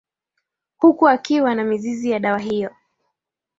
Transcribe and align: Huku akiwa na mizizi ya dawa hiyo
Huku 0.77 1.09
akiwa 1.09 1.55
na 1.55 1.63
mizizi 1.63 2.11
ya 2.11 2.19
dawa 2.19 2.39
hiyo 2.39 2.71